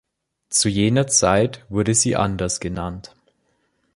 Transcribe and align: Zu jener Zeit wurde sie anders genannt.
Zu 0.49 0.67
jener 0.67 1.05
Zeit 1.05 1.63
wurde 1.69 1.93
sie 1.93 2.15
anders 2.15 2.59
genannt. 2.59 3.15